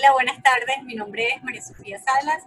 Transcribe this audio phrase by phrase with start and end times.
[0.00, 0.82] Hola, buenas tardes.
[0.84, 2.42] Mi nombre es María Sofía Salas.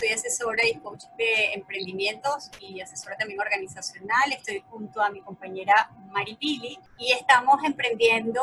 [0.00, 4.32] Soy asesora y coach de emprendimientos y asesora también organizacional.
[4.32, 8.42] Estoy junto a mi compañera Mari Pili y estamos emprendiendo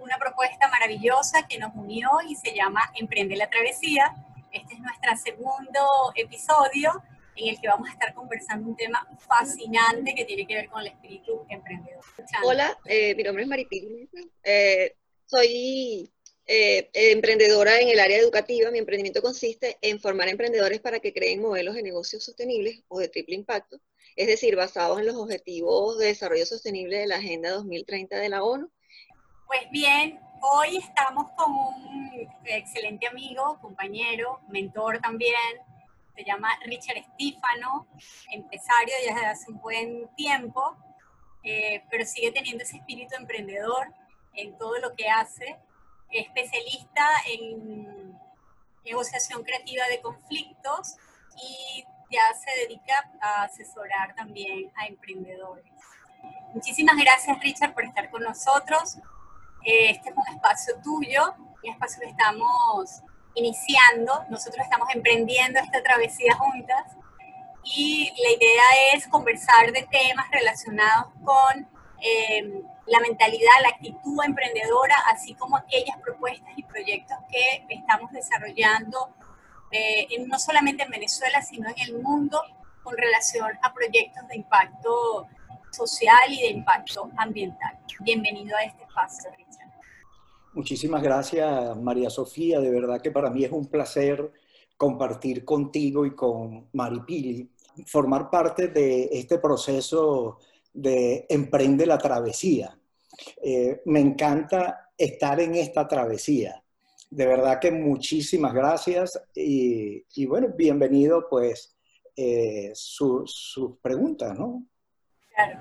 [0.00, 4.14] una propuesta maravillosa que nos unió y se llama Emprende la Travesía.
[4.50, 7.02] Este es nuestro segundo episodio
[7.36, 10.80] en el que vamos a estar conversando un tema fascinante que tiene que ver con
[10.80, 12.02] el espíritu emprendedor.
[12.44, 14.08] Hola, eh, mi nombre es Maripili.
[14.42, 14.96] Eh,
[15.26, 16.13] soy
[16.46, 18.70] eh, emprendedora en el área educativa.
[18.70, 23.08] Mi emprendimiento consiste en formar emprendedores para que creen modelos de negocios sostenibles o de
[23.08, 23.80] triple impacto,
[24.16, 28.42] es decir, basados en los objetivos de desarrollo sostenible de la Agenda 2030 de la
[28.42, 28.70] ONU.
[29.46, 35.34] Pues bien, hoy estamos con un excelente amigo, compañero, mentor también,
[36.14, 37.86] se llama Richard Estífano,
[38.30, 40.76] empresario ya desde hace un buen tiempo,
[41.42, 43.92] eh, pero sigue teniendo ese espíritu emprendedor
[44.34, 45.56] en todo lo que hace,
[46.20, 48.18] especialista en
[48.84, 50.96] negociación creativa de conflictos
[51.36, 55.64] y ya se dedica a asesorar también a emprendedores.
[56.54, 58.96] Muchísimas gracias Richard por estar con nosotros.
[59.64, 63.02] Eh, este es un espacio tuyo, un espacio que estamos
[63.34, 66.92] iniciando, nosotros estamos emprendiendo esta travesía juntas
[67.64, 68.62] y la idea
[68.94, 71.68] es conversar de temas relacionados con
[72.00, 79.14] em, la mentalidad, la actitud emprendedora, así como aquellas propuestas y proyectos que estamos desarrollando
[79.70, 82.40] eh, no solamente en Venezuela, sino en el mundo
[82.82, 85.26] con relación a proyectos de impacto
[85.72, 87.78] social y de impacto ambiental.
[88.00, 89.30] Bienvenido a este espacio,
[90.52, 92.60] Muchísimas gracias, María Sofía.
[92.60, 94.30] De verdad que para mí es un placer
[94.76, 97.50] compartir contigo y con Maripili,
[97.86, 100.38] formar parte de este proceso
[100.74, 102.76] de Emprende la Travesía.
[103.42, 106.62] Eh, me encanta estar en esta travesía.
[107.10, 111.76] De verdad que muchísimas gracias y, bueno, bienvenido pues
[112.16, 114.64] eh, sus preguntas, ¿no?
[115.34, 115.60] Claro.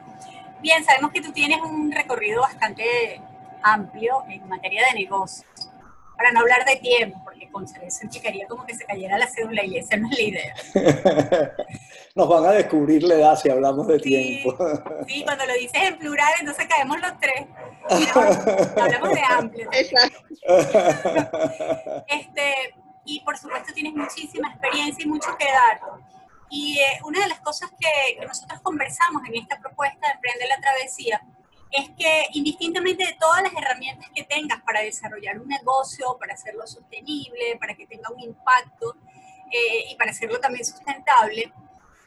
[0.62, 3.22] Bien, sabemos que tú tienes un recorrido bastante
[3.62, 5.46] amplio en materia de negocios.
[6.16, 9.66] Para no hablar de tiempo, porque con eso implicaría como que se cayera la cédula
[9.66, 10.56] y esa no es la idea.
[12.16, 14.56] Nos van a descubrir la edad si hablamos de tiempo.
[15.08, 17.48] Sí, cuando lo dices en plural, entonces caemos los tres.
[18.78, 19.70] hablamos de amplio.
[22.08, 22.76] Este,
[23.06, 25.82] y por supuesto tienes muchísima experiencia y mucho que dar.
[26.52, 30.46] Y eh, una de las cosas que, que nosotros conversamos en esta propuesta de Emprende
[30.48, 31.22] la Travesía
[31.72, 36.68] es que indistintamente de todas las herramientas que tengas para desarrollar un negocio, para hacerlo
[36.68, 38.98] sostenible, para que tenga un impacto
[39.52, 41.52] eh, y para hacerlo también sustentable,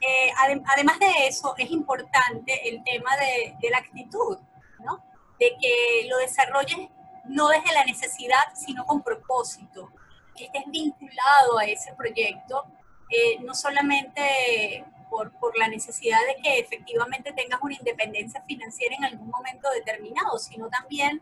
[0.06, 4.38] eh, además de eso es importante el tema de, la actitud,
[4.84, 5.04] ¿no?
[5.38, 6.88] De que lo desarrolles
[7.24, 9.90] no desde la necesidad, sino con propósito,
[10.36, 12.66] que estés vinculado a ese proyecto,
[13.10, 19.04] eh, no solamente por, por, la necesidad de que efectivamente tengas una independencia financiera en
[19.04, 21.20] algún momento determinado, sino también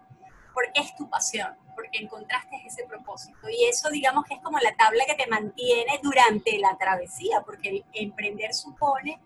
[0.54, 3.48] porque es tu pasión, porque encontraste ese propósito.
[3.50, 7.84] Y eso digamos que es como la tabla que te mantiene durante la travesía, porque
[7.92, 9.20] emprender supone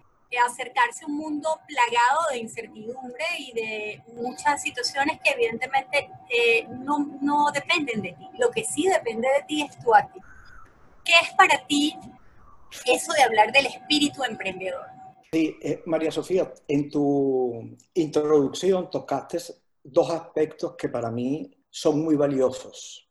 [0.47, 6.99] acercarse a un mundo plagado de incertidumbre y de muchas situaciones que evidentemente eh, no,
[7.23, 8.29] no dependen de ti.
[8.39, 10.29] Lo que sí depende de ti es tu actitud.
[11.03, 11.99] ¿Qué es para ti
[12.87, 14.87] eso de hablar del espíritu emprendedor.
[15.33, 19.39] Sí, eh, María Sofía, en tu introducción tocaste
[19.93, 23.09] dos aspectos que para mí son muy valiosos.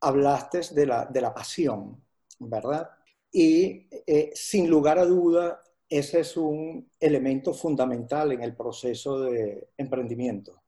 [0.00, 2.02] Hablaste de la, de la pasión,
[2.38, 2.88] ¿verdad?
[3.32, 9.70] Y eh, sin lugar a duda, ese es un elemento fundamental en el proceso de
[9.76, 10.62] emprendimiento.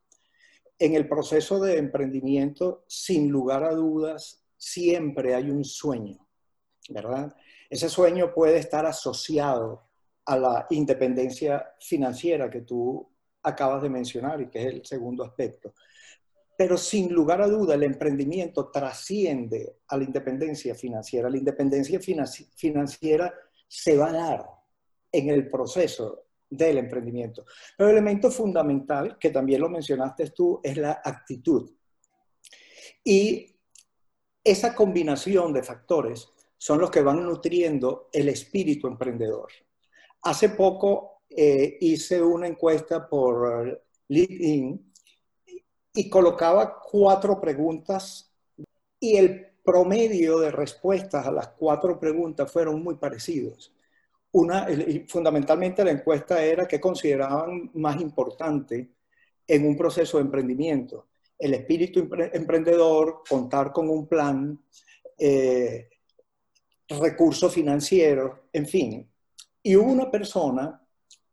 [0.78, 6.26] En el proceso de emprendimiento, sin lugar a dudas, siempre hay un sueño,
[6.88, 7.34] ¿verdad?
[7.68, 9.88] Ese sueño puede estar asociado
[10.24, 13.08] a la independencia financiera que tú
[13.42, 15.74] acabas de mencionar y que es el segundo aspecto.
[16.56, 21.30] Pero sin lugar a duda, el emprendimiento trasciende a la independencia financiera.
[21.30, 23.32] La independencia financiera
[23.66, 24.46] se va a dar
[25.10, 27.44] en el proceso del emprendimiento.
[27.76, 31.70] Pero el elemento fundamental, que también lo mencionaste tú, es la actitud.
[33.04, 33.56] Y
[34.42, 36.28] esa combinación de factores
[36.58, 39.48] son los que van nutriendo el espíritu emprendedor.
[40.22, 44.92] Hace poco eh, hice una encuesta por LinkedIn
[45.94, 48.32] y colocaba cuatro preguntas
[48.98, 53.72] y el promedio de respuestas a las cuatro preguntas fueron muy parecidos.
[54.32, 54.66] Una,
[55.08, 58.90] fundamentalmente la encuesta era qué consideraban más importante
[59.46, 61.08] en un proceso de emprendimiento.
[61.38, 64.60] El espíritu emprendedor, contar con un plan,
[65.18, 65.88] eh,
[66.88, 69.10] recursos financieros, en fin.
[69.62, 70.79] Y una persona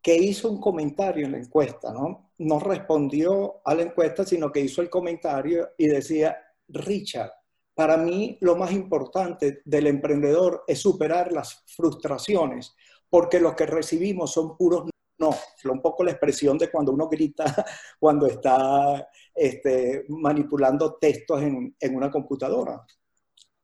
[0.07, 2.31] que hizo un comentario en la encuesta, ¿no?
[2.37, 6.37] No respondió a la encuesta, sino que hizo el comentario y decía,
[6.69, 7.33] Richard,
[7.73, 12.73] para mí lo más importante del emprendedor es superar las frustraciones,
[13.09, 14.89] porque lo que recibimos son puros
[15.19, 15.35] no,
[15.69, 17.43] un poco la expresión de cuando uno grita
[17.99, 22.81] cuando está este, manipulando textos en, en, una computadora.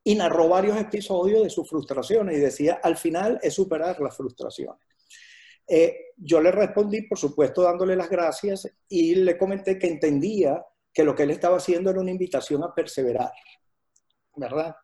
[0.03, 4.92] Y narró varios episodios de sus frustraciones y decía, al final es superar las frustraciones.
[5.67, 10.63] Eh, yo le respondí, por supuesto, dándole las gracias y le comenté que entendía
[10.93, 13.31] que lo que él estaba haciendo era una invitación a perseverar,
[14.35, 14.75] ¿verdad?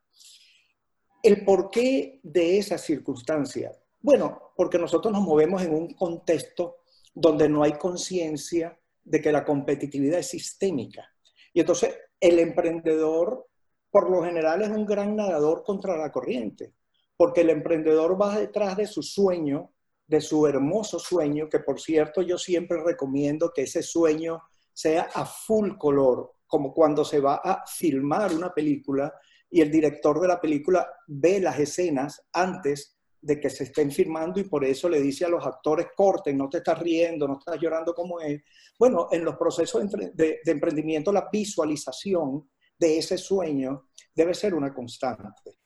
[1.22, 3.72] El porqué de esa circunstancia.
[4.02, 6.78] Bueno, porque nosotros nos movemos en un contexto
[7.14, 11.06] donde no hay conciencia de que la competitividad es sistémica.
[11.54, 13.48] Y entonces el emprendedor,
[13.92, 16.74] por lo general, es un gran nadador contra la corriente,
[17.18, 19.72] porque el emprendedor va detrás de su sueño
[20.10, 24.42] de su hermoso sueño, que por cierto yo siempre recomiendo que ese sueño
[24.74, 29.14] sea a full color, como cuando se va a filmar una película
[29.52, 34.40] y el director de la película ve las escenas antes de que se estén filmando
[34.40, 37.60] y por eso le dice a los actores, corten, no te estás riendo, no estás
[37.62, 38.42] llorando como es.
[38.80, 44.74] Bueno, en los procesos de, de emprendimiento la visualización de ese sueño debe ser una
[44.74, 45.59] constante.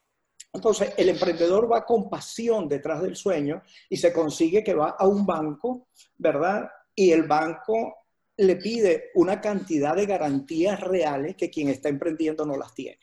[0.54, 5.08] Entonces, el emprendedor va con pasión detrás del sueño y se consigue que va a
[5.08, 6.70] un banco, ¿verdad?
[6.94, 7.96] Y el banco
[8.38, 13.00] le pide una cantidad de garantías reales que quien está emprendiendo no las tiene.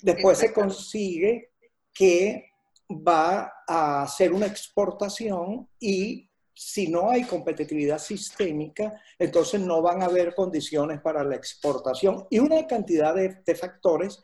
[0.00, 1.52] Después se consigue
[1.92, 2.50] que
[2.90, 10.06] va a hacer una exportación y si no hay competitividad sistémica, entonces no van a
[10.06, 14.20] haber condiciones para la exportación y una cantidad de, de factores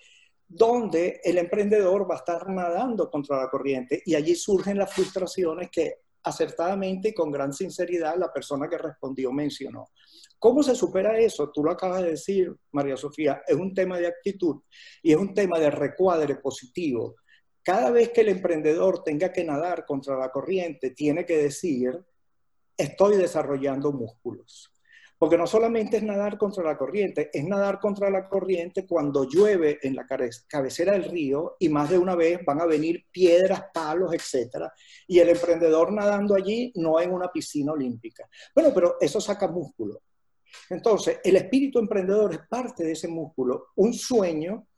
[0.52, 5.70] donde el emprendedor va a estar nadando contra la corriente y allí surgen las frustraciones
[5.70, 9.90] que acertadamente y con gran sinceridad la persona que respondió mencionó.
[10.40, 11.52] ¿Cómo se supera eso?
[11.52, 14.60] Tú lo acabas de decir, María Sofía, es un tema de actitud
[15.02, 17.14] y es un tema de recuadre positivo.
[17.62, 21.96] Cada vez que el emprendedor tenga que nadar contra la corriente, tiene que decir,
[22.76, 24.72] estoy desarrollando músculos.
[25.20, 29.78] Porque no solamente es nadar contra la corriente, es nadar contra la corriente cuando llueve
[29.82, 30.06] en la
[30.48, 34.64] cabecera del río y más de una vez van a venir piedras, palos, etc.
[35.06, 38.26] Y el emprendedor nadando allí no en una piscina olímpica.
[38.54, 40.00] Bueno, pero eso saca músculo.
[40.70, 44.68] Entonces, el espíritu emprendedor es parte de ese músculo, un sueño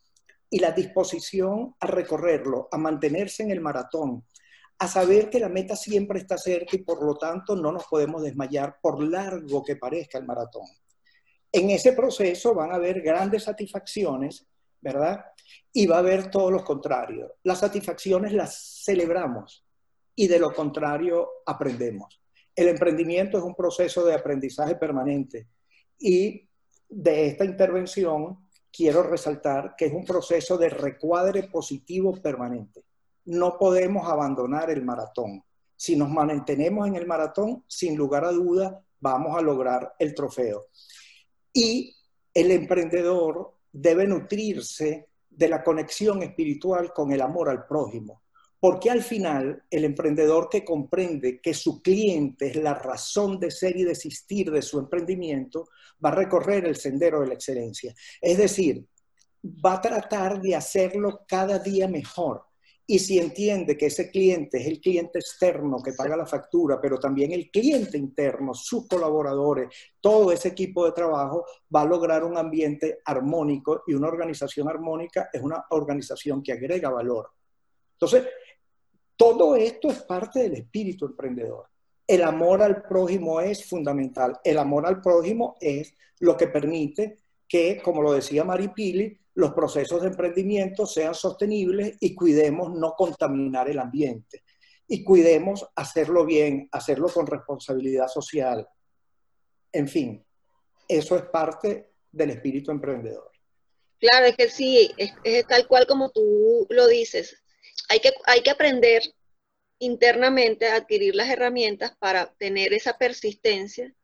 [0.50, 4.24] y la disposición a recorrerlo, a mantenerse en el maratón,
[4.82, 8.20] a saber que la meta siempre está cerca y por lo tanto no nos podemos
[8.20, 10.64] desmayar por largo que parezca el maratón.
[11.52, 14.44] En ese proceso van a haber grandes satisfacciones,
[14.80, 15.24] ¿verdad?
[15.72, 17.36] Y va a haber todo lo contrario.
[17.44, 19.64] Las satisfacciones las celebramos
[20.16, 22.20] y de lo contrario aprendemos.
[22.52, 25.46] El emprendimiento es un proceso de aprendizaje permanente
[25.96, 26.48] y
[26.88, 32.82] de esta intervención quiero resaltar que es un proceso de recuadre positivo permanente
[33.24, 35.42] no podemos abandonar el maratón.
[35.76, 40.68] Si nos mantenemos en el maratón, sin lugar a duda, vamos a lograr el trofeo.
[41.52, 41.94] Y
[42.32, 48.22] el emprendedor debe nutrirse de la conexión espiritual con el amor al prójimo,
[48.60, 53.76] porque al final el emprendedor que comprende que su cliente es la razón de ser
[53.76, 55.68] y de existir de su emprendimiento,
[56.04, 57.94] va a recorrer el sendero de la excelencia.
[58.20, 58.86] Es decir,
[59.44, 62.51] va a tratar de hacerlo cada día mejor
[62.92, 66.98] y si entiende que ese cliente es el cliente externo que paga la factura, pero
[66.98, 72.36] también el cliente interno, sus colaboradores, todo ese equipo de trabajo va a lograr un
[72.36, 77.30] ambiente armónico y una organización armónica es una organización que agrega valor.
[77.94, 78.26] Entonces,
[79.16, 81.68] todo esto es parte del espíritu emprendedor.
[82.06, 84.38] El amor al prójimo es fundamental.
[84.44, 89.52] El amor al prójimo es lo que permite que, como lo decía Mari Pili, los
[89.52, 94.42] procesos de emprendimiento sean sostenibles y cuidemos no contaminar el ambiente.
[94.86, 98.66] Y cuidemos hacerlo bien, hacerlo con responsabilidad social.
[99.72, 100.24] En fin,
[100.86, 103.30] eso es parte del espíritu emprendedor.
[103.98, 107.42] Claro, es que sí, es, tal cual como tú lo dices.
[107.88, 109.02] Hay que, hay que aprender
[109.78, 113.94] internamente a adquirir las herramientas para tener esa persistencia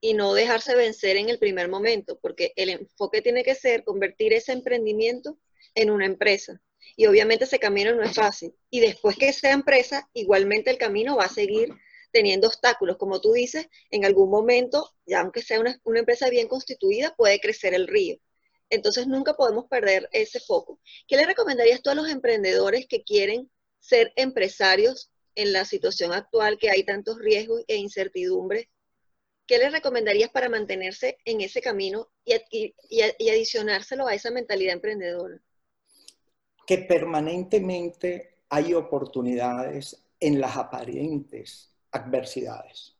[0.00, 4.32] y no dejarse vencer en el primer momento, porque el enfoque tiene que ser convertir
[4.32, 5.38] ese emprendimiento
[5.74, 6.60] en una empresa.
[6.96, 8.54] Y obviamente ese camino no es fácil.
[8.70, 11.70] Y después que sea empresa, igualmente el camino va a seguir
[12.12, 12.96] teniendo obstáculos.
[12.96, 17.40] Como tú dices, en algún momento, ya aunque sea una, una empresa bien constituida, puede
[17.40, 18.16] crecer el río.
[18.70, 20.80] Entonces nunca podemos perder ese foco.
[21.06, 23.50] ¿Qué le recomendarías tú a los emprendedores que quieren
[23.80, 28.66] ser empresarios en la situación actual, que hay tantos riesgos e incertidumbres?
[29.48, 35.40] ¿Qué les recomendarías para mantenerse en ese camino y, y adicionárselo a esa mentalidad emprendedora?
[36.66, 42.94] Que permanentemente hay oportunidades en las aparentes adversidades.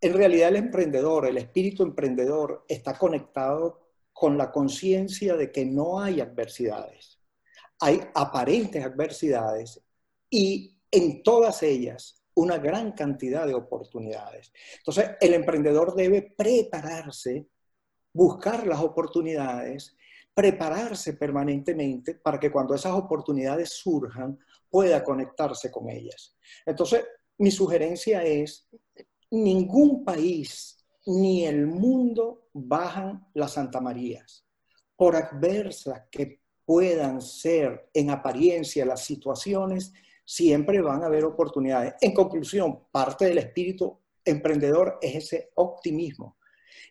[0.00, 6.00] En realidad el emprendedor, el espíritu emprendedor está conectado con la conciencia de que no
[6.00, 7.18] hay adversidades.
[7.80, 9.78] Hay aparentes adversidades
[10.30, 14.52] y en todas ellas una gran cantidad de oportunidades.
[14.78, 17.46] Entonces, el emprendedor debe prepararse,
[18.12, 19.96] buscar las oportunidades,
[20.34, 26.36] prepararse permanentemente para que cuando esas oportunidades surjan pueda conectarse con ellas.
[26.64, 27.04] Entonces,
[27.38, 28.68] mi sugerencia es,
[29.30, 34.46] ningún país ni el mundo bajan las Santa Marías.
[34.96, 39.92] Por adversas que puedan ser en apariencia las situaciones,
[40.30, 41.94] siempre van a haber oportunidades.
[42.00, 46.36] En conclusión, parte del espíritu emprendedor es ese optimismo.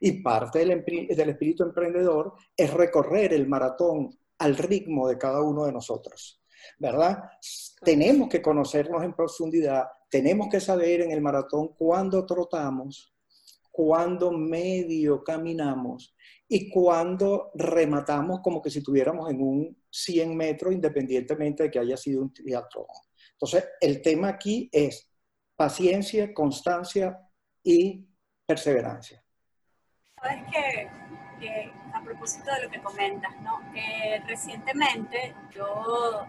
[0.01, 5.63] Y parte del, del espíritu emprendedor es recorrer el maratón al ritmo de cada uno
[5.63, 6.41] de nosotros.
[6.77, 7.24] ¿verdad?
[7.81, 13.13] Tenemos que conocernos en profundidad, tenemos que saber en el maratón cuándo trotamos,
[13.72, 16.13] cuándo medio caminamos
[16.46, 21.96] y cuándo rematamos como que si estuviéramos en un 100 metros independientemente de que haya
[21.96, 22.86] sido un triatlón.
[23.41, 25.10] Entonces, el tema aquí es
[25.55, 27.17] paciencia, constancia
[27.63, 28.05] y
[28.46, 29.24] perseverancia.
[30.22, 33.62] Sabes que, a propósito de lo que comentas, ¿no?
[34.27, 36.27] recientemente yo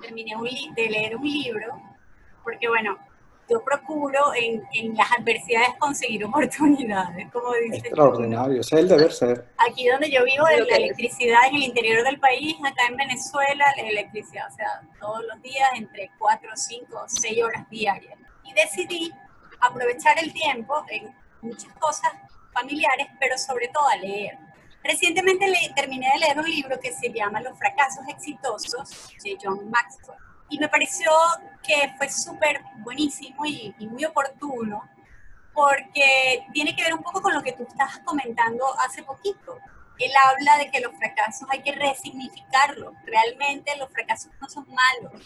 [0.00, 0.34] terminé
[0.74, 1.80] de leer un libro,
[2.42, 2.98] porque bueno,
[3.50, 7.78] yo procuro en, en, las adversidades conseguir oportunidades, como dice.
[7.78, 9.46] Extraordinario, ese es el deber ser.
[9.58, 13.88] Aquí donde yo vivo, la electricidad en el interior del país, acá en Venezuela, la
[13.88, 18.18] electricidad, o sea, todos los días entre 4, 5, 6 horas diarias.
[18.44, 19.12] Y decidí
[19.60, 22.12] aprovechar el tiempo en muchas cosas
[22.52, 24.38] familiares, pero sobre todo a leer
[24.82, 29.68] Recientemente le, terminé de leer un libro que se llama Los fracasos exitosos de John
[29.68, 30.18] Maxwell
[30.50, 31.10] y me pareció
[31.62, 34.88] que fue súper buenísimo y, y, muy oportuno
[35.54, 39.58] porque tiene que ver un poco con lo que tú estabas comentando hace poquito.
[39.98, 42.94] Él habla de que los fracasos hay que resignificarlos.
[43.04, 45.22] Realmente los fracasos no son malos.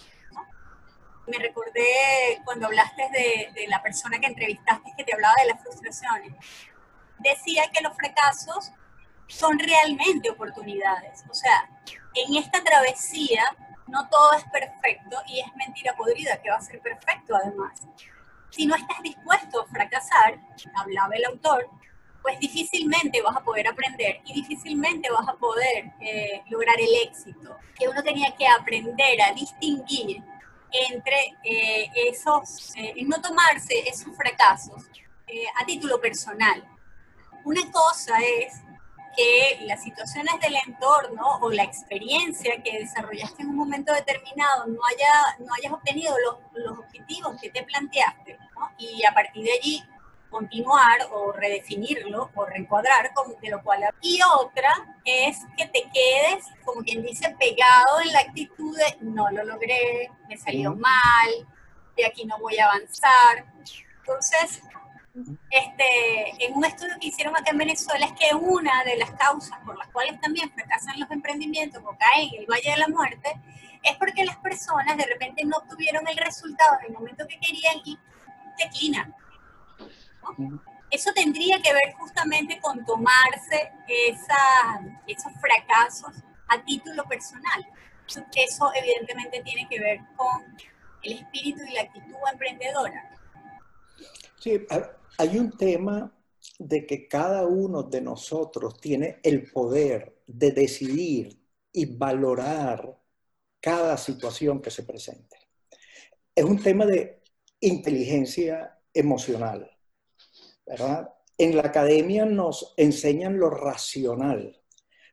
[1.27, 5.63] Me recordé cuando hablaste de, de la persona que entrevistaste que te hablaba de las
[5.63, 6.33] frustraciones.
[7.19, 8.73] Decía que los fracasos
[9.29, 11.25] son realmente oportunidades.
[11.31, 11.71] O sea,
[12.15, 13.45] en esta travesía
[13.87, 17.83] no todo es perfecto y es mentira podrida que va a ser perfecto además.
[18.51, 20.39] Si no estás dispuesto a fracasar,
[20.77, 21.69] hablaba el autor,
[22.23, 27.59] pues difícilmente vas a poder aprender y difícilmente vas a poder eh, lograr el éxito.
[27.79, 30.23] Que uno tenía que aprender a distinguir
[30.89, 34.85] entre eh, esos, eh, no tomarse esos fracasos
[35.61, 36.65] a título personal.
[37.45, 38.64] Una cosa es
[39.17, 44.81] que las situaciones del entorno o la experiencia que desarrollaste en un momento determinado no,
[44.87, 48.71] haya, no hayas obtenido los, los objetivos que te planteaste, ¿no?
[48.79, 49.85] y a partir de allí
[50.35, 53.85] continuar o redefinirlo o reencuadrar, de lo cual...
[54.01, 54.73] Y otra
[55.05, 60.11] es que te quedes, como quien dice, pegado en la actitud de no lo logré,
[60.29, 61.31] me salió mal,
[61.97, 63.45] de aquí no voy a avanzar.
[64.01, 64.61] Entonces,
[65.51, 69.57] este, en un estudio que hicieron acá en Venezuela es que una de las causas
[69.65, 73.41] por las cuales también fracasan los emprendimientos o caen en el Valle de la Muerte
[73.83, 77.77] es porque las personas de repente no obtuvieron el resultado en el momento que querían
[77.85, 77.99] y
[78.59, 79.15] declinan.
[80.91, 86.13] Eso tendría que ver justamente con tomarse esa, esos fracasos
[86.49, 87.67] a título personal.
[88.07, 90.57] Eso evidentemente tiene que ver con
[91.03, 93.11] el espíritu y la actitud emprendedora.
[94.39, 94.67] Sí,
[95.19, 96.13] hay un tema
[96.59, 101.41] de que cada uno de nosotros tiene el poder de decidir
[101.73, 103.01] y valorar
[103.61, 105.37] cada situación que se presente.
[106.35, 107.23] Es un tema de
[107.61, 109.71] inteligencia emocional,
[110.67, 111.11] ¿verdad?
[111.39, 114.61] En la academia nos enseñan lo racional,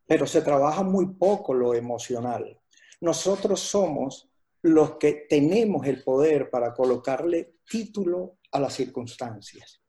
[0.05, 2.59] pero se trabaja muy poco lo emocional.
[2.99, 4.29] Nosotros somos
[4.63, 9.80] los que tenemos el poder para colocarle título a las circunstancias.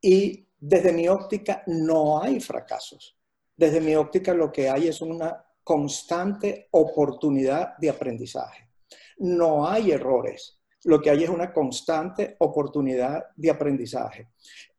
[0.00, 3.16] Y desde mi óptica no hay fracasos.
[3.56, 8.68] Desde mi óptica lo que hay es una constante oportunidad de aprendizaje.
[9.18, 10.58] No hay errores.
[10.84, 14.28] Lo que hay es una constante oportunidad de aprendizaje.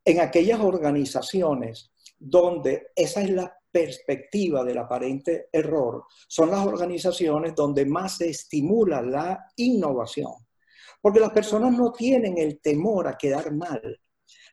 [0.03, 7.85] En aquellas organizaciones donde esa es la perspectiva del aparente error, son las organizaciones donde
[7.85, 10.33] más se estimula la innovación.
[11.01, 13.99] Porque las personas no tienen el temor a quedar mal.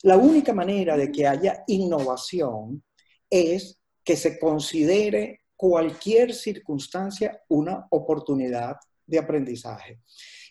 [0.03, 2.85] La única manera de que haya innovación
[3.29, 10.01] es que se considere cualquier circunstancia una oportunidad de aprendizaje.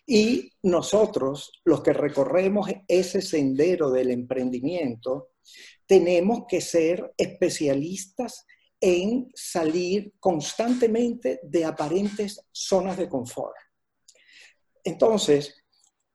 [0.05, 5.29] Y nosotros, los que recorremos ese sendero del emprendimiento,
[5.85, 8.45] tenemos que ser especialistas
[8.79, 13.55] en salir constantemente de aparentes zonas de confort.
[14.83, 15.55] Entonces,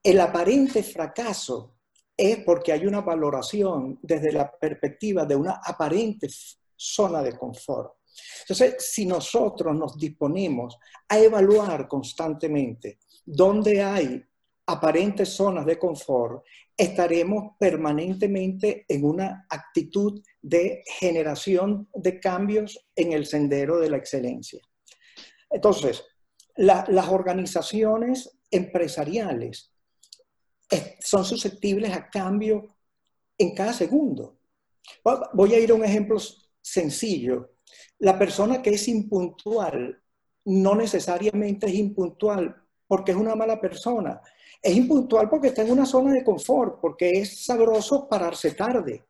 [0.03, 1.72] el aparente fracaso
[2.17, 6.29] es porque hay una valoración desde la perspectiva de una aparente
[6.77, 7.95] zona de confort.
[8.43, 10.79] Entonces, si nosotros nos disponemos
[11.09, 14.23] a evaluar constantemente dónde hay
[14.67, 16.45] aparentes zonas de confort,
[16.77, 24.61] estaremos permanentemente en una actitud de generación de cambios en el sendero de la excelencia.
[25.51, 26.05] Entonces,
[26.57, 29.72] las organizaciones empresariales
[31.01, 32.69] son susceptibles a cambio
[33.39, 34.39] en cada segundo.
[35.33, 36.19] Voy a ir a un ejemplo
[36.61, 37.55] sencillo.
[37.99, 40.03] La persona que es impuntual
[40.45, 44.21] no necesariamente es impuntual porque es una mala persona.
[44.61, 49.05] Es impuntual porque está en una zona de confort, porque es sabroso pararse tarde.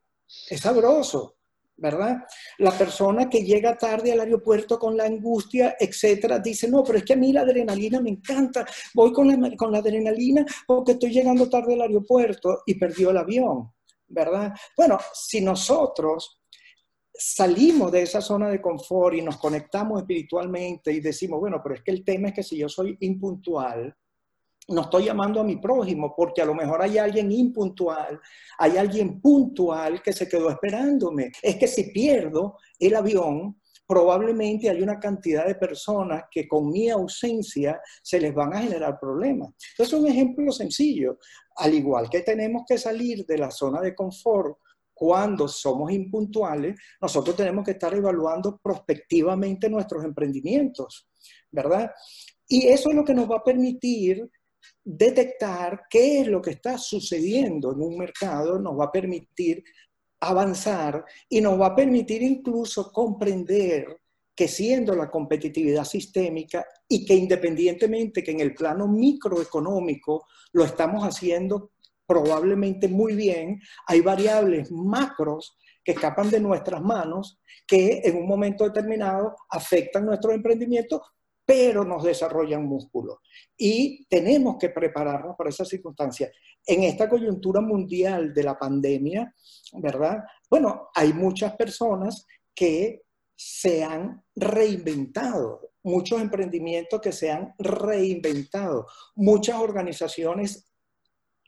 [0.48, 1.36] Es sabroso,
[1.76, 2.18] ¿verdad?
[2.58, 7.04] La persona que llega tarde al aeropuerto con la angustia, etcétera, dice, no, pero es
[7.04, 8.64] que a mí la adrenalina me encanta.
[8.94, 13.16] Voy con la, con la adrenalina porque estoy llegando tarde al aeropuerto y perdió el
[13.16, 13.72] avión,
[14.06, 14.52] ¿verdad?
[14.76, 16.42] Bueno, si nosotros
[17.14, 21.82] salimos de esa zona de confort y nos conectamos espiritualmente y decimos, bueno, pero es
[21.82, 23.94] que el tema es que si yo soy impuntual,
[24.72, 28.20] no estoy llamando a mi prójimo porque a lo mejor hay alguien impuntual,
[28.58, 31.30] hay alguien puntual que se quedó esperándome.
[31.40, 36.88] Es que si pierdo el avión, probablemente hay una cantidad de personas que con mi
[36.88, 39.50] ausencia se les van a generar problemas.
[39.72, 41.18] Entonces, un ejemplo sencillo,
[41.56, 44.56] al igual que tenemos que salir de la zona de confort
[44.94, 51.08] cuando somos impuntuales, nosotros tenemos que estar evaluando prospectivamente nuestros emprendimientos,
[51.50, 51.90] ¿verdad?
[52.48, 54.30] Y eso es lo que nos va a permitir
[54.84, 59.62] detectar qué es lo que está sucediendo en un mercado, nos va a permitir
[60.20, 64.02] avanzar y nos va a permitir incluso comprender
[64.34, 71.04] que siendo la competitividad sistémica y que independientemente que en el plano microeconómico lo estamos
[71.04, 71.72] haciendo
[72.06, 78.64] probablemente muy bien, hay variables macros que escapan de nuestras manos que en un momento
[78.64, 81.02] determinado afectan nuestro emprendimiento,
[81.52, 83.18] pero nos desarrollan músculos.
[83.58, 86.32] Y tenemos que prepararnos para esa circunstancia.
[86.64, 89.34] En esta coyuntura mundial de la pandemia,
[89.74, 90.24] ¿verdad?
[90.48, 93.02] Bueno, hay muchas personas que
[93.36, 100.72] se han reinventado, muchos emprendimientos que se han reinventado, muchas organizaciones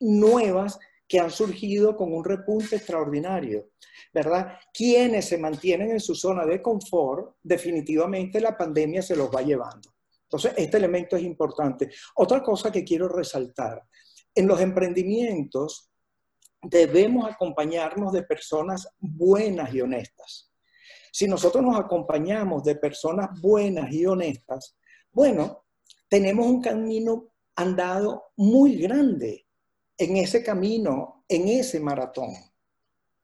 [0.01, 3.71] nuevas que han surgido con un repunte extraordinario,
[4.12, 4.59] ¿verdad?
[4.75, 9.93] Quienes se mantienen en su zona de confort, definitivamente la pandemia se los va llevando.
[10.35, 11.90] Entonces, este elemento es importante.
[12.16, 13.85] Otra cosa que quiero resaltar,
[14.35, 15.92] en los emprendimientos
[16.61, 20.51] debemos acompañarnos de personas buenas y honestas.
[21.12, 24.77] Si nosotros nos acompañamos de personas buenas y honestas,
[25.12, 25.66] bueno,
[26.09, 29.47] tenemos un camino andado muy grande
[29.97, 32.31] en ese camino, en ese maratón.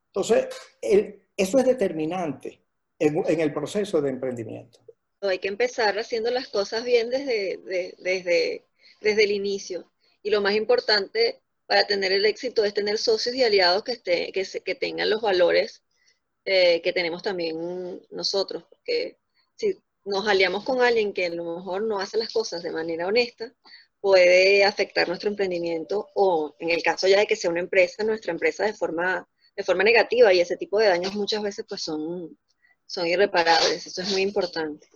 [0.07, 0.46] Entonces,
[1.37, 2.64] eso es determinante
[3.01, 4.79] en, el proceso de emprendimiento.
[5.22, 7.59] Hay que empezar haciendo las cosas bien desde,
[7.98, 8.66] desde,
[9.00, 9.90] desde el inicio.
[10.22, 14.33] Y lo más importante para tener el éxito es tener socios y aliados que, esté,
[14.33, 15.83] que, que tengan los valores
[16.44, 18.64] eh, que tenemos también nosotros.
[18.68, 19.18] Porque
[19.56, 23.06] si nos aliamos con alguien que a lo mejor no hace las cosas de manera
[23.06, 23.54] honesta,
[24.00, 28.33] puede afectar nuestro emprendimiento o en el caso ya de que sea una empresa, nuestra
[28.33, 32.38] empresa de forma, de forma negativa y ese tipo de daños muchas veces pues son,
[32.90, 33.87] son irreparables.
[33.87, 34.88] Eso es muy importante.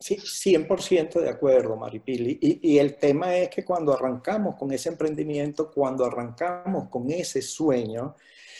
[0.00, 2.38] Sí, 100% de acuerdo, Maripili.
[2.40, 7.42] Y, y el tema es que cuando arrancamos con ese emprendimiento, cuando arrancamos con ese
[7.42, 8.16] sueño,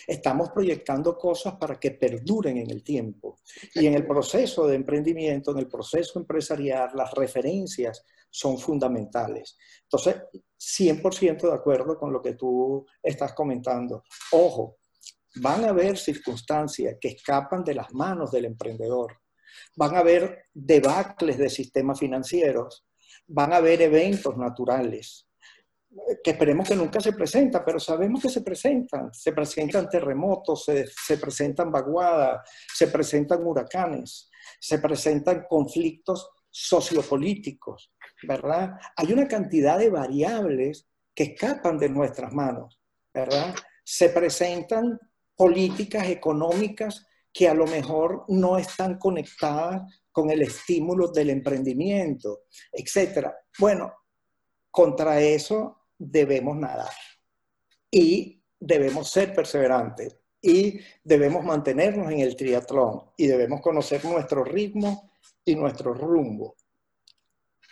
[0.07, 3.38] estamos proyectando cosas para que perduren en el tiempo.
[3.74, 9.57] Y en el proceso de emprendimiento, en el proceso empresarial, las referencias son fundamentales.
[9.85, 10.16] Entonces,
[10.59, 14.05] 100% de acuerdo con lo que tú estás comentando.
[14.33, 14.76] Ojo,
[15.37, 19.18] van a haber circunstancias que escapan de las manos del emprendedor.
[19.77, 22.87] Van a haber debacles de sistemas financieros,
[23.27, 25.29] van a haber eventos naturales,
[26.25, 29.12] que esperemos que nunca se presentan, pero sabemos que se presentan.
[29.12, 34.31] Se presentan terremotos, se, se presentan vaguadas, se presentan huracanes.
[34.59, 37.92] se presentan conflictos sociopolíticos,
[38.23, 38.73] ¿verdad?
[38.97, 42.81] Hay una cantidad de variables que escapan de nuestras manos,
[43.12, 43.55] ¿verdad?
[43.85, 44.99] Se presentan
[45.37, 53.29] políticas económicas que a lo mejor no están conectadas con el estímulo del emprendimiento, etc.
[53.59, 53.92] Bueno,
[54.71, 56.92] contra eso debemos nadar
[57.90, 65.11] y debemos ser perseverantes y debemos mantenernos en el triatlón y debemos conocer nuestro ritmo
[65.45, 66.57] y nuestro rumbo.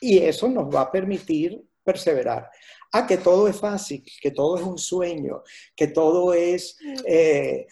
[0.01, 2.51] Y eso nos va a permitir perseverar.
[2.93, 5.43] Ah, que todo es fácil, que todo es un sueño,
[5.77, 7.67] que todo es, eh,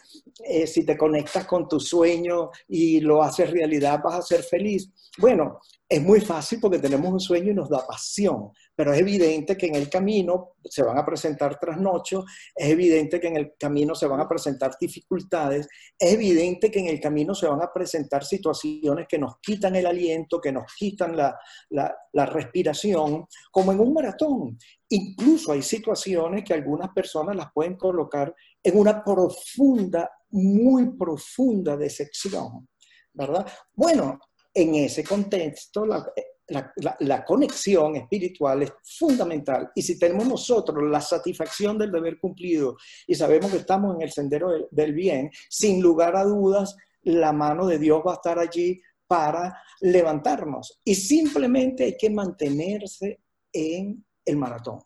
[0.44, 4.88] eh, si te conectas con tu sueño y lo haces realidad, vas a ser feliz.
[5.18, 9.56] Bueno, es muy fácil porque tenemos un sueño y nos da pasión, pero es evidente
[9.56, 13.92] que en el camino se van a presentar trasnochos, es evidente que en el camino
[13.96, 15.66] se van a presentar dificultades,
[15.98, 19.84] es evidente que en el camino se van a presentar situaciones que nos quitan el
[19.84, 21.36] aliento, que nos quitan la,
[21.70, 24.56] la respiración, como en un maratón.
[24.90, 32.68] Incluso hay situaciones que algunas personas las pueden colocar en una profunda, muy profunda decepción,
[33.12, 33.44] ¿verdad?
[33.74, 34.20] Bueno,
[34.54, 36.06] en ese contexto la,
[37.26, 39.70] conexión espiritual es fundamental.
[39.74, 44.11] Y si tenemos nosotros la satisfacción del deber cumplido y sabemos que estamos en el
[44.11, 48.80] sendero del, bien, sin lugar a dudas, la mano de Dios va a estar allí
[49.06, 50.80] para levantarnos.
[50.84, 53.20] Y simplemente hay que mantenerse
[53.52, 54.80] en el maratón.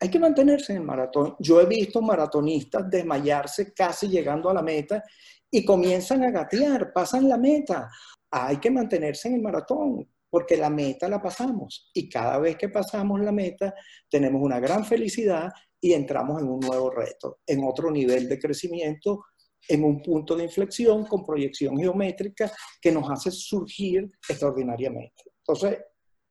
[0.00, 1.36] Hay que mantenerse en el maratón.
[1.38, 5.02] Yo he visto maratonistas desmayarse casi llegando a la meta
[5.50, 7.90] y comienzan a gatear, pasan la meta
[8.32, 11.90] hay que mantenerse en el maratón, porque la meta la pasamos.
[11.92, 13.74] Y cada vez que pasamos la meta,
[14.08, 19.26] tenemos una gran felicidad y entramos en un nuevo reto, en otro nivel de crecimiento,
[19.68, 25.22] en un punto de inflexión con proyección geométrica que nos hace surgir extraordinariamente.
[25.36, 25.80] Entonces,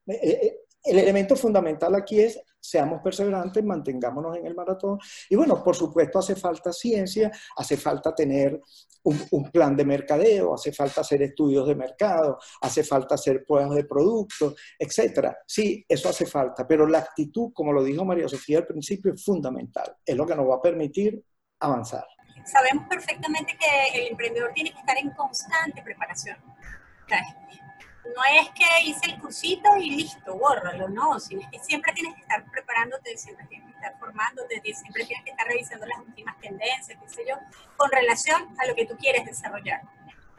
[0.08, 5.00] eh, eh, el elemento fundamental aquí es seamos perseverantes, mantengámonos en el maratón.
[5.30, 8.62] Y bueno, por supuesto hace falta ciencia, hace falta tener
[9.04, 13.86] un, plan de mercadeo, hace falta hacer estudios de mercado, hace falta hacer pruebas de
[13.86, 15.34] productos, etc.
[15.48, 19.24] Sí, eso hace falta, pero la actitud, como lo dijo María Sofía al principio, es
[19.24, 19.96] fundamental.
[20.06, 21.24] Es lo que nos va a permitir
[21.60, 22.06] avanzar.
[22.46, 26.38] Sabemos perfectamente que el emprendedor tiene que estar en constante preparación
[28.06, 32.22] no es que hice el cursito y listo, bórralo, no, sino que siempre tienes que
[32.22, 36.98] estar preparándote, siempre tienes que estar formándote, siempre tienes que estar revisando las últimas tendencias,
[37.00, 37.36] qué sé yo,
[37.78, 39.82] con relación a lo que tú quieres desarrollar.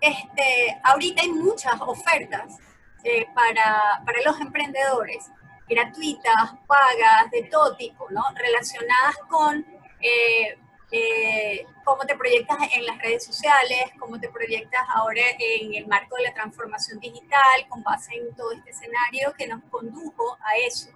[0.01, 2.59] Este, ahorita hay muchas ofertas
[3.05, 5.31] eh, para, para los emprendedores,
[5.68, 8.22] gratuitas, pagas, de todo tipo, ¿no?
[8.35, 9.64] Relacionadas con
[10.01, 10.59] eh,
[10.94, 16.16] eh, cómo te proyectas en las redes sociales, cómo te proyectas ahora en el marco
[16.16, 20.90] de la transformación digital, con base en todo este escenario que nos condujo a eso.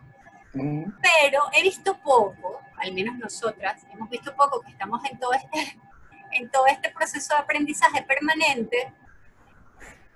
[0.53, 5.79] Pero he visto poco, al menos nosotras, hemos visto poco que estamos en todo este,
[6.33, 8.93] en todo este proceso de aprendizaje permanente,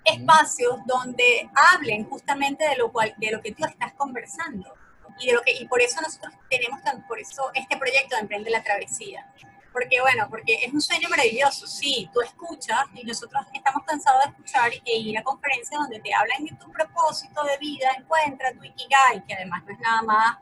[0.05, 4.75] espacios donde hablen justamente de lo, cual, de lo que tú estás conversando.
[5.19, 8.49] Y, de lo que, y por eso nosotros tenemos por eso este proyecto de Emprende
[8.49, 9.27] la Travesía
[9.71, 14.31] porque bueno, porque es un sueño maravilloso, sí, tú escuchas y nosotros estamos cansados de
[14.31, 18.63] escuchar e ir a conferencias donde te hablan de tu propósito de vida, encuentra tu
[18.63, 20.37] Ikigai, que además no es nada más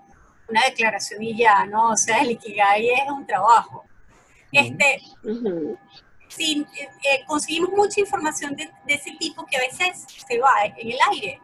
[0.48, 1.92] una declaración y ya, ¿no?
[1.92, 3.86] O sea, el Ikigai es un trabajo.
[4.52, 5.00] Este,
[6.28, 10.52] sí, eh, eh, conseguimos mucha información de, de ese tipo que a veces se va
[10.66, 11.40] en el aire.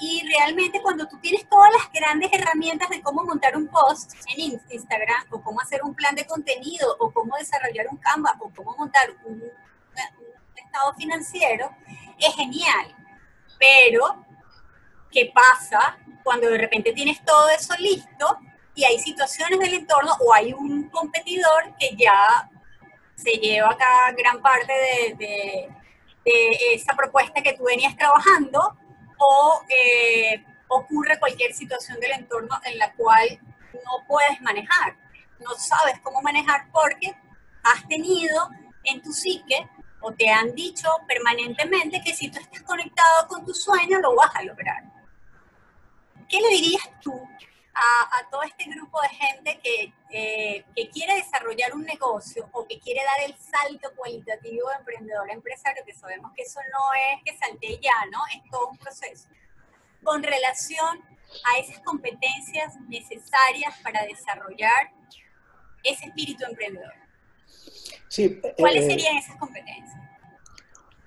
[0.00, 4.60] Y realmente cuando tú tienes todas las grandes herramientas de cómo montar un post en
[4.70, 8.76] Instagram o cómo hacer un plan de contenido o cómo desarrollar un Canva o cómo
[8.76, 9.42] montar un,
[10.56, 11.70] estado financiero,
[12.18, 12.94] es genial.
[13.58, 14.24] Pero,
[15.12, 18.38] ¿qué pasa cuando de repente tienes todo eso listo
[18.74, 22.50] y hay situaciones del entorno o hay un competidor que ya
[23.14, 25.68] se lleva acá gran parte de, de,
[26.24, 28.76] de esa propuesta que tú venías trabajando
[29.18, 33.38] o eh, ocurre cualquier situación del entorno en la cual
[33.72, 34.96] no puedes manejar,
[35.40, 37.14] no sabes cómo manejar porque
[37.62, 38.48] has tenido
[38.84, 39.68] en tu psique
[40.00, 44.34] o te han dicho permanentemente que si tú estás conectado con tu sueño lo vas
[44.34, 44.84] a lograr.
[46.28, 47.26] ¿Qué le dirías tú
[47.74, 52.78] a, todo este grupo de gente que, eh, que, quiere desarrollar un negocio o que
[52.78, 57.22] quiere dar el salto cualitativo de emprendedor a empresario, que sabemos que eso no es
[57.24, 58.20] que salte ya, ¿no?
[58.34, 59.28] Es todo un proceso.
[60.02, 61.02] Con relación
[61.52, 64.92] a esas competencias necesarias para desarrollar
[65.82, 66.92] ese espíritu emprendedor.
[68.08, 70.00] Sí, ¿Cuáles eh, serían esas competencias?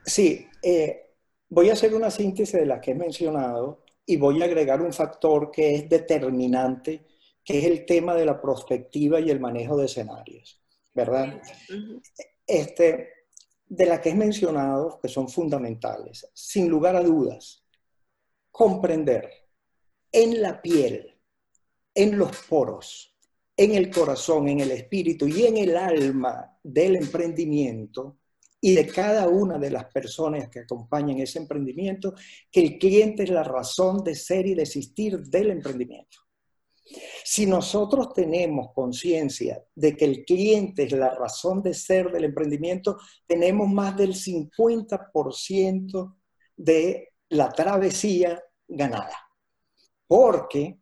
[0.06, 1.13] Sí, eh,
[1.49, 4.93] voy a hacer una síntesis de las que he mencionado y voy a agregar un
[4.93, 7.06] factor que es determinante,
[7.43, 11.41] que es el tema de la prospectiva y el manejo de escenarios, ¿verdad?
[12.48, 13.10] Este,
[13.67, 17.65] de las que he mencionado, que son fundamentales, sin lugar a dudas,
[18.50, 19.30] comprender
[20.10, 21.20] en la piel,
[21.93, 23.13] en los poros,
[23.58, 28.20] en el corazón, en el espíritu y en el alma del emprendimiento
[28.60, 32.15] y de cada una de las personas que acompañan ese emprendimiento,
[32.52, 36.17] que el cliente es la razón de ser y de existir del emprendimiento.
[37.24, 42.98] Si nosotros tenemos conciencia de que el cliente es la razón de ser del emprendimiento,
[43.26, 46.15] tenemos más del 50%
[46.56, 49.17] de la travesía ganada.
[50.08, 50.80] Porque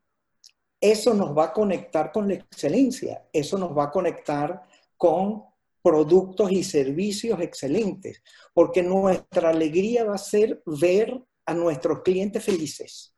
[0.80, 4.62] eso nos va a conectar con la excelencia, eso nos va a conectar
[4.96, 5.44] con
[5.86, 8.24] productos y servicios excelentes,
[8.56, 13.16] porque nuestra alegría va a ser ver a nuestros clientes felices.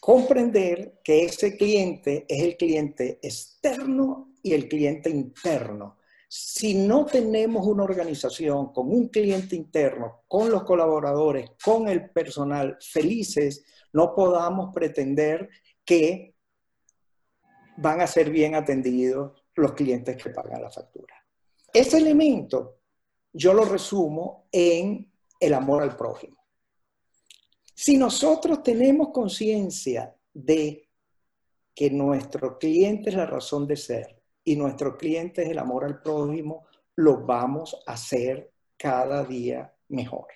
[0.00, 5.98] Comprender que ese cliente es el cliente externo y el cliente interno.
[6.26, 12.78] Si no tenemos una organización con un cliente interno, con los colaboradores, con el personal
[12.80, 15.50] felices, no podamos pretender
[15.84, 16.34] que
[17.76, 21.14] van a ser bien atendidos los clientes que pagan la factura.
[21.72, 22.80] Ese elemento
[23.32, 26.36] yo lo resumo en el amor al prójimo.
[27.74, 30.88] Si nosotros tenemos conciencia de
[31.74, 36.02] que nuestro cliente es la razón de ser y nuestro cliente es el amor al
[36.02, 36.66] prójimo,
[36.96, 40.26] lo vamos a hacer cada día mejor.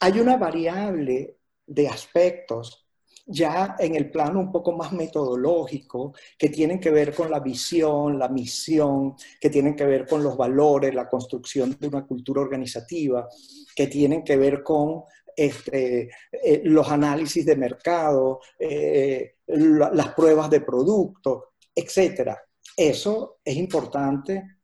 [0.00, 2.83] Hay una variable de aspectos
[3.26, 8.18] ya en el plano un poco más metodológico, que tienen que ver con la visión,
[8.18, 13.28] la misión, que tienen que ver con los valores, la construcción de una cultura organizativa,
[13.74, 15.04] que tienen que ver con
[15.36, 22.36] este, eh, los análisis de mercado, eh, las pruebas de producto, etc.
[22.76, 24.58] Eso es importante,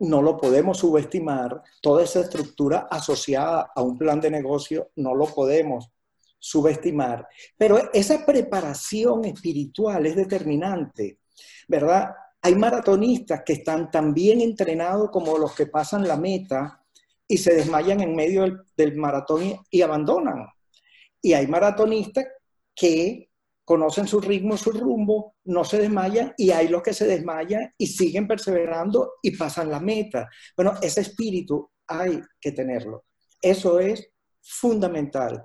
[0.00, 1.62] no lo podemos subestimar.
[1.80, 5.90] Toda esa estructura asociada a un plan de negocio no lo podemos
[6.44, 7.26] subestimar.
[7.56, 11.20] Pero esa preparación espiritual es determinante,
[11.66, 12.10] ¿verdad?
[12.42, 16.84] Hay maratonistas que están tan bien entrenados como los que pasan la meta
[17.26, 20.46] y se desmayan en medio del, maratón y, abandonan.
[21.22, 22.26] Y hay maratonistas
[22.74, 23.30] que
[23.64, 27.86] conocen su ritmo, su rumbo, no se desmayan y hay los que se desmayan y
[27.86, 30.28] siguen perseverando y pasan la meta.
[30.54, 33.06] Bueno, ese espíritu hay que tenerlo.
[33.40, 34.10] Eso es
[34.42, 35.42] fundamental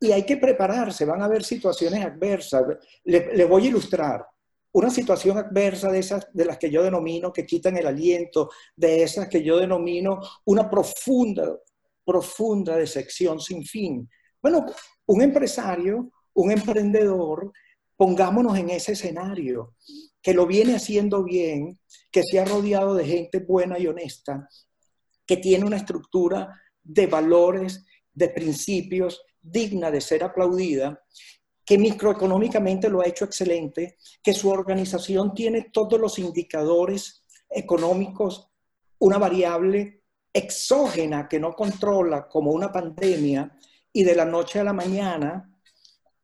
[0.00, 2.64] y hay que prepararse, van a haber situaciones adversas.
[3.04, 4.26] Le, voy a ilustrar.
[4.72, 9.02] Una situación adversa de esas de las que yo denomino que quitan el aliento, de
[9.02, 11.58] esas que yo denomino una profunda,
[12.04, 14.08] profunda decepción sin fin.
[14.40, 14.64] Bueno,
[15.06, 17.52] un empresario, un emprendedor,
[17.96, 19.74] pongámonos en ese escenario,
[20.22, 21.78] que lo viene haciendo bien,
[22.10, 24.48] que se ha rodeado de gente buena y honesta,
[25.26, 31.02] que tiene una estructura de valores, de principios, digna de ser aplaudida,
[31.64, 38.50] que microeconómicamente lo ha hecho excelente, que su organización tiene todos los indicadores económicos,
[38.98, 43.56] una variable exógena que no controla como una pandemia
[43.92, 45.50] y de la noche a la mañana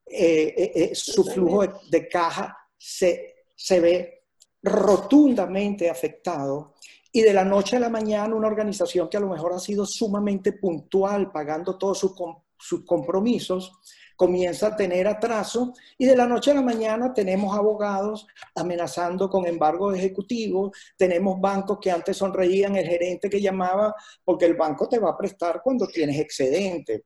[0.05, 4.25] eh, eh, eh, su flujo de, caja se, se ve
[4.63, 6.75] rotundamente afectado
[7.11, 9.85] y de la noche a la mañana una organización que a lo mejor ha sido
[9.85, 12.15] sumamente puntual pagando todos sus
[12.59, 13.73] sus compromisos,
[14.17, 19.47] comienza a tener atraso y de la noche a la mañana tenemos abogados amenazando con
[19.47, 24.99] embargo ejecutivo, tenemos bancos que antes sonreían el gerente que llamaba porque el banco te
[24.99, 27.05] va a prestar cuando tienes excedente.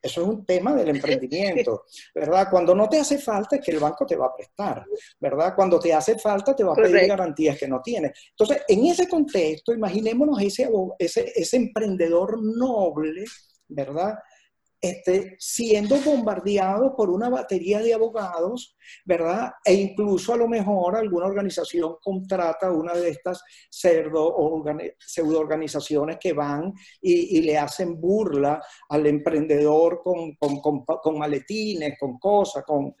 [0.00, 2.48] Eso es un tema del emprendimiento, ¿verdad?
[2.50, 4.86] Cuando no te hace falta es que el banco te va a prestar,
[5.20, 5.52] ¿verdad?
[5.54, 8.12] Cuando te hace falta te va a pedir garantías que no tienes.
[8.30, 13.24] Entonces, en ese contexto, imaginémonos ese, ese, ese emprendedor noble,
[13.68, 14.14] ¿verdad?
[14.80, 19.50] Este, siendo bombardeado por una batería de abogados, ¿verdad?
[19.64, 26.72] E incluso a lo mejor alguna organización contrata una de estas pseudo organizaciones que van
[27.00, 32.94] y, le hacen burla al emprendedor con, con, maletines, con cosas, con,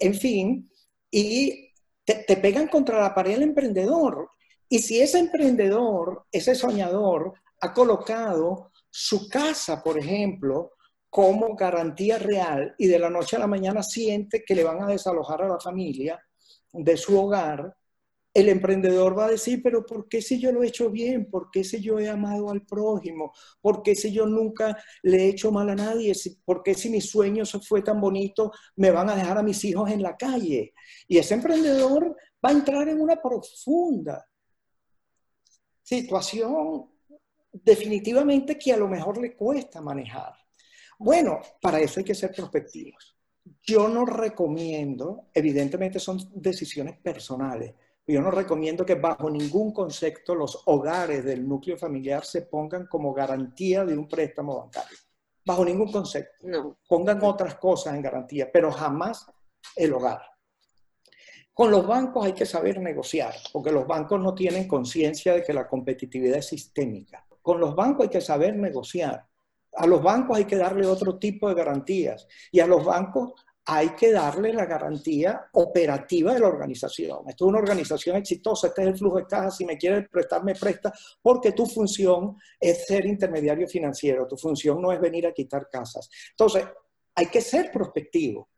[0.00, 0.70] en fin,
[1.10, 1.70] y
[2.04, 4.30] te, te pegan contra la pared el emprendedor.
[4.68, 10.72] Y si ese emprendedor, ese soñador, ha colocado su casa, por ejemplo,
[11.12, 14.86] como garantía real y de la noche a la mañana siente que le van a
[14.86, 16.18] desalojar a la familia
[16.72, 17.76] de su hogar,
[18.32, 21.28] el emprendedor va a decir, pero ¿por qué si yo lo he hecho bien?
[21.30, 23.34] ¿Por qué si yo he amado al prójimo?
[23.60, 26.14] ¿Por qué si yo nunca le he hecho mal a nadie?
[26.46, 29.90] ¿Por qué si mi sueño fue tan bonito me van a dejar a mis hijos
[29.90, 30.72] en la calle?
[31.06, 34.26] Y ese emprendedor va a entrar en una profunda
[35.82, 36.90] situación
[37.52, 40.41] definitivamente que a lo mejor le cuesta manejar.
[41.02, 43.16] Bueno, para eso hay que ser prospectivos.
[43.62, 47.74] Yo no recomiendo, evidentemente son decisiones personales,
[48.06, 53.12] yo no recomiendo que bajo ningún concepto los hogares del núcleo familiar se pongan como
[53.12, 54.98] garantía de un préstamo bancario.
[55.44, 56.46] Bajo ningún concepto.
[56.46, 56.78] No.
[56.88, 59.26] Pongan otras cosas en garantía, pero jamás
[59.74, 60.20] el hogar.
[61.52, 65.52] Con los bancos hay que saber negociar, porque los bancos no tienen conciencia de que
[65.52, 67.26] la competitividad es sistémica.
[67.40, 69.26] Con los bancos hay que saber negociar.
[69.74, 73.32] A los bancos hay que darle otro tipo de garantías y a los bancos
[73.64, 77.20] hay que darle la garantía operativa de la organización.
[77.28, 80.42] Esto es una organización exitosa, este es el flujo de caja, si me quieres prestar,
[80.42, 85.32] me presta, porque tu función es ser intermediario financiero, tu función no es venir a
[85.32, 86.10] quitar casas.
[86.30, 86.64] Entonces,
[87.14, 88.48] hay que ser prospectivo.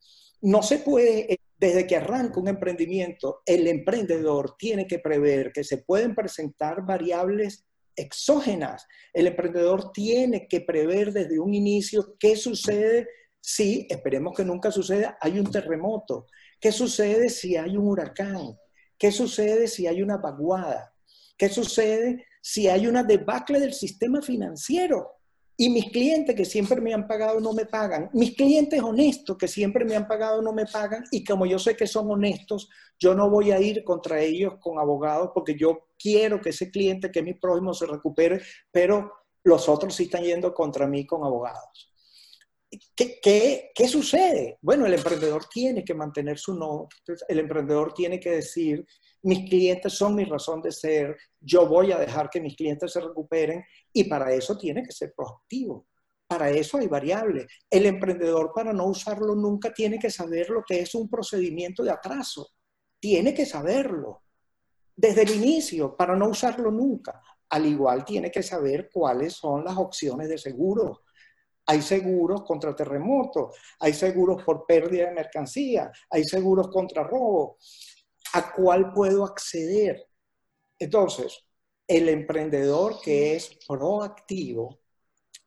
[0.42, 5.78] No se puede, desde que arranca un emprendimiento, el emprendedor tiene que prever que se
[5.78, 7.66] pueden presentar variables
[7.96, 8.86] exógenas.
[9.12, 13.08] El emprendedor tiene que prever desde un inicio qué sucede
[13.46, 16.26] Sí, esperemos que nunca suceda, hay un terremoto.
[16.58, 18.58] ¿Qué sucede si hay un huracán?
[18.96, 20.94] ¿Qué sucede si hay una vaguada?
[21.36, 25.10] ¿Qué sucede si hay una debacle del sistema financiero?
[25.56, 28.10] Y mis clientes que siempre me han pagado no me pagan.
[28.12, 31.04] Mis clientes honestos que siempre me han pagado no me pagan.
[31.10, 34.78] Y como yo sé que son honestos, yo no voy a ir contra ellos con
[34.78, 38.40] abogados porque yo quiero que ese cliente, que es mi prójimo, se recupere,
[38.72, 39.12] pero
[39.44, 41.90] los otros sí están yendo contra mí con abogados.
[42.96, 44.58] ¿Qué, qué, sucede?
[44.60, 46.88] Bueno, el emprendedor tiene que mantener su no,
[47.28, 48.84] el emprendedor tiene que decir,
[49.24, 53.00] mis clientes son mi razón de ser, yo voy a dejar que mis clientes se
[53.00, 55.86] recuperen y para eso tiene que ser proactivo.
[56.26, 57.46] Para eso hay variables.
[57.70, 61.90] El emprendedor, para no usarlo nunca, tiene que saber lo que es un procedimiento de
[61.90, 62.48] atraso.
[63.00, 64.22] Tiene que saberlo
[64.96, 67.20] desde el inicio para no usarlo nunca.
[67.50, 71.02] Al igual tiene que saber cuáles son las opciones de seguro
[71.66, 77.56] hay seguros contra terremotos, hay seguros por pérdida de mercancía, hay seguros contra robo.
[78.36, 80.08] ¿A cuál puedo acceder?
[80.78, 81.44] Entonces,
[81.86, 84.80] el emprendedor que es proactivo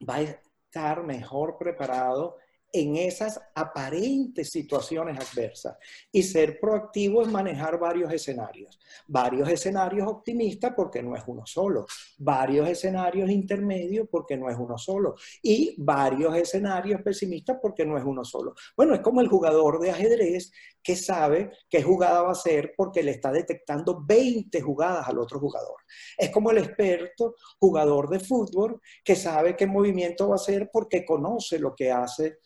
[0.09, 2.37] va a estar mejor preparado
[2.71, 5.77] en esas aparentes situaciones adversas.
[6.11, 8.79] Y ser proactivo es manejar varios escenarios.
[9.07, 11.85] Varios escenarios optimistas porque no es uno solo.
[12.17, 15.15] Varios escenarios intermedios porque no es uno solo.
[15.41, 18.53] Y varios escenarios pesimistas porque no es uno solo.
[18.75, 20.51] Bueno, es como el jugador de ajedrez
[20.83, 25.39] que sabe qué jugada va a hacer porque le está detectando 20 jugadas al otro
[25.39, 25.75] jugador.
[26.17, 31.03] Es como el experto jugador de fútbol que sabe qué movimiento va a hacer porque
[31.03, 32.39] conoce lo que hace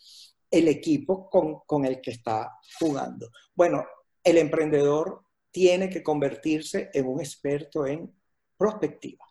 [0.51, 3.29] el equipo con, el que está jugando.
[3.55, 3.85] Bueno,
[4.21, 8.13] el emprendedor tiene que convertirse en un experto en
[8.57, 9.25] prospectiva.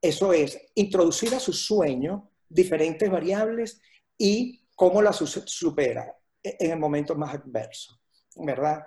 [0.00, 3.80] Eso es, introducir a su sueño diferentes variables
[4.16, 8.00] y cómo las supera en el momento más adverso,
[8.36, 8.84] ¿verdad?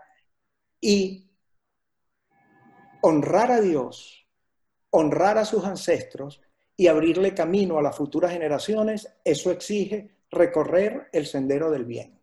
[0.82, 1.30] Y
[3.02, 4.26] honrar a Dios,
[4.89, 6.42] honrar a sus ancestros
[6.76, 12.20] y abrirle camino a las futuras generaciones, eso exige recorrer el sendero del bien.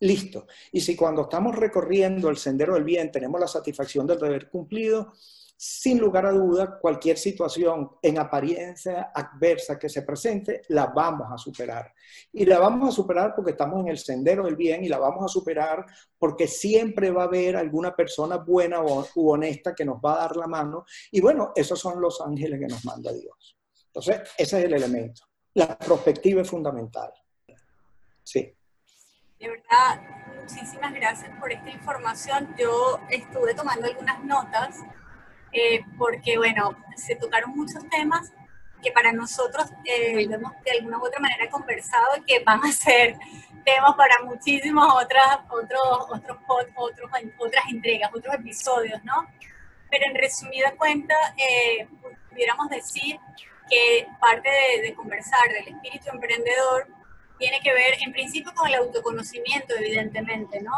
[0.00, 0.46] Listo.
[0.72, 5.12] Y si cuando estamos recorriendo el sendero del bien tenemos la satisfacción del deber cumplido,
[5.56, 11.38] sin lugar a duda, cualquier situación en apariencia adversa que se presente, la vamos a
[11.38, 11.92] superar.
[12.32, 15.24] Y la vamos a superar porque estamos en el sendero del bien y la vamos
[15.24, 15.86] a superar
[16.18, 20.36] porque siempre va a haber alguna persona buena u honesta que nos va a dar
[20.36, 20.84] la mano.
[21.12, 23.56] Y bueno, esos son los ángeles que nos manda Dios.
[23.86, 25.22] Entonces, ese es el elemento.
[25.54, 27.12] La perspectiva es fundamental.
[28.34, 28.52] Sí.
[29.38, 30.00] De verdad,
[30.40, 32.52] muchísimas gracias por esta información.
[32.58, 34.80] Yo estuve tomando algunas notas
[35.52, 38.32] eh, porque, bueno, se tocaron muchos temas
[38.82, 42.72] que para nosotros eh, hemos de alguna u otra manera conversado y que van a
[42.72, 43.16] ser
[43.64, 45.80] temas para muchísimas otras, otros,
[46.10, 46.38] otros,
[46.74, 49.28] otros, otras entregas, otros episodios, ¿no?
[49.92, 51.86] Pero en resumida cuenta, eh,
[52.28, 53.16] pudiéramos decir
[53.70, 56.88] que parte de, de conversar del espíritu emprendedor
[57.38, 60.72] tiene que ver en principio con el autoconocimiento, evidentemente, ¿no?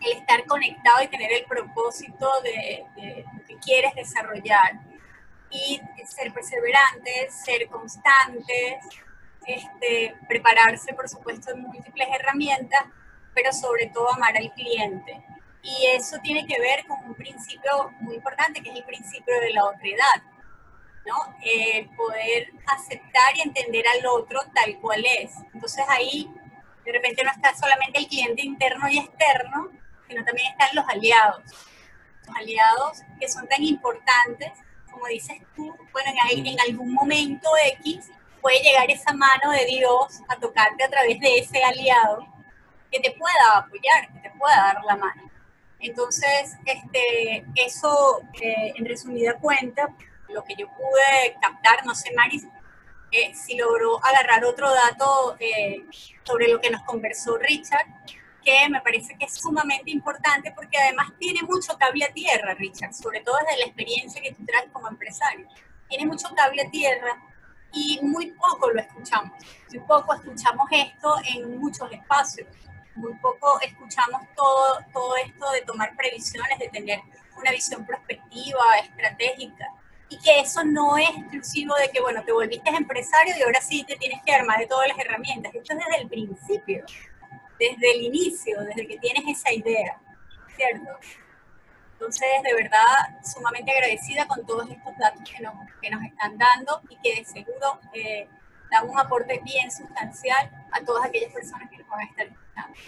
[0.00, 2.84] El estar conectado y tener el propósito de,
[3.32, 4.80] lo que quieres desarrollar.
[5.48, 8.84] Y ser perseverantes, ser constantes,
[9.46, 12.82] este, prepararse, por supuesto, en múltiples herramientas,
[13.32, 15.22] pero sobre todo amar al cliente.
[15.62, 19.50] Y eso tiene que ver con un principio muy importante, que es el principio de
[19.50, 20.22] la otredad,
[21.06, 21.14] ¿no?
[21.42, 25.32] El poder aceptar y entender al otro tal cual es.
[25.54, 26.30] Entonces ahí
[26.84, 29.70] de repente no está solamente el cliente interno y externo,
[30.08, 31.42] sino también están los aliados.
[32.26, 34.52] Los aliados que son tan importantes,
[34.90, 37.48] como dices tú, bueno, en, en algún momento
[37.80, 42.26] X puede llegar esa mano de Dios a tocarte a través de ese aliado
[42.90, 45.30] que te pueda apoyar, que te pueda dar la mano.
[45.80, 49.88] Entonces, este, eso, eh, en resumida cuenta,
[50.28, 52.46] lo que yo pude captar, no sé, Maris,
[53.12, 55.84] eh, si logró agarrar otro dato eh,
[56.24, 57.86] sobre lo que nos conversó Richard,
[58.44, 62.94] que me parece que es sumamente importante porque además tiene mucho cable a tierra, Richard,
[62.94, 65.48] sobre todo desde la experiencia que tú traes como empresario.
[65.88, 67.16] Tiene mucho cable a tierra
[67.72, 69.32] y muy poco lo escuchamos.
[69.70, 72.48] Muy poco escuchamos esto en muchos espacios.
[72.94, 77.00] Muy poco escuchamos todo, todo esto de tomar previsiones, de tener
[77.36, 79.72] una visión prospectiva, estratégica.
[80.08, 83.84] Y que eso no es exclusivo de que, bueno, te volviste empresario y ahora sí
[83.84, 85.54] te tienes que armar de todas las herramientas.
[85.54, 86.84] Esto es desde el principio,
[87.58, 90.00] desde el inicio, desde que tienes esa idea,
[90.54, 90.90] ¿cierto?
[91.92, 96.82] Entonces, de verdad, sumamente agradecida con todos estos datos que nos, que nos están dando
[96.90, 98.28] y que de seguro eh,
[98.70, 102.78] dan un aporte bien sustancial a todas aquellas personas que nos van a estar escuchando.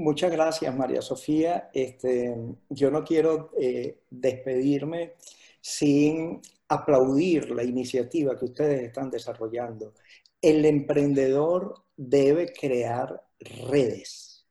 [0.00, 1.68] Muchas gracias, María Sofía.
[1.74, 2.34] Este,
[2.70, 5.12] yo no quiero eh, despedirme
[5.60, 9.92] sin aplaudir la iniciativa que ustedes están desarrollando.
[10.40, 14.46] El emprendedor debe crear redes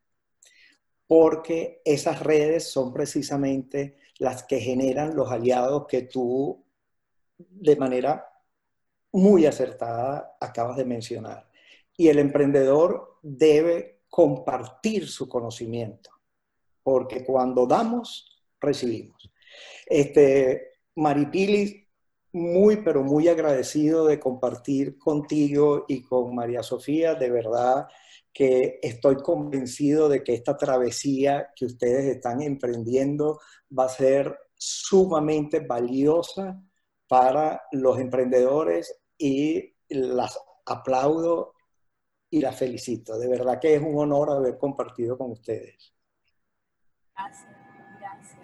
[1.08, 6.64] porque esas redes son precisamente las que generan los aliados que tú
[7.40, 8.24] de manera
[9.14, 11.50] muy acertada acabas de mencionar.
[11.98, 16.10] Y el emprendedor debe compartir su conocimiento,
[16.84, 19.32] porque cuando damos, recibimos.
[19.86, 21.88] Este, Maripili,
[22.32, 27.88] muy, pero muy agradecido de compartir contigo y con María Sofía, de verdad
[28.32, 33.40] que estoy convencido de que esta travesía que ustedes están emprendiendo
[33.78, 36.62] va a ser sumamente valiosa
[37.08, 41.54] para los emprendedores y las aplaudo
[42.30, 43.18] y las felicito.
[43.18, 45.94] De verdad que es un honor haber compartido con ustedes.
[47.16, 47.48] Gracias,
[48.00, 48.40] gracias.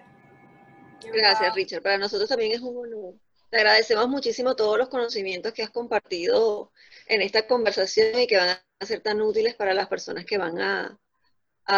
[1.13, 1.83] Gracias, Richard.
[1.83, 3.13] Para nosotros también es un honor.
[3.49, 6.71] Te agradecemos muchísimo todos los conocimientos que has compartido
[7.07, 10.59] en esta conversación y que van a ser tan útiles para las personas que van
[10.59, 10.99] a,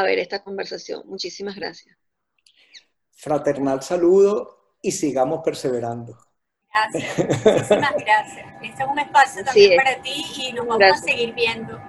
[0.03, 1.03] ver esta conversación.
[1.05, 1.95] Muchísimas gracias.
[3.11, 6.17] Fraternal saludo y sigamos perseverando.
[6.73, 8.45] Gracias, muchísimas gracias.
[8.63, 11.79] Este es un espacio también para ti y nos vamos a seguir viendo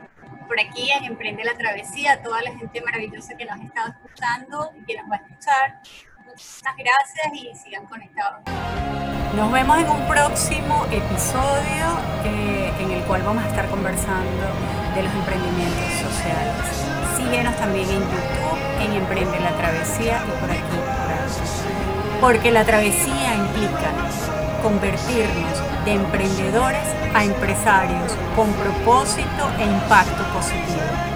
[0.49, 4.72] por aquí en Emprende la Travesía, toda la gente maravillosa que nos ha estado escuchando
[4.80, 5.80] y que nos va a escuchar.
[6.24, 8.40] Muchas gracias y sigan conectados.
[9.36, 11.84] Nos vemos en un próximo episodio
[12.24, 14.46] eh, en el cual vamos a estar conversando
[14.94, 16.86] de los emprendimientos sociales.
[17.16, 22.20] Síguenos también en YouTube, en Emprende la Travesía y por aquí, por.
[22.20, 23.92] Porque la travesía implica
[24.62, 31.09] convertirnos de emprendedores a empresarios con propósito e impacto positivo.